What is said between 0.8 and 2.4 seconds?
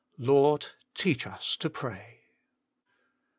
teach us to pray.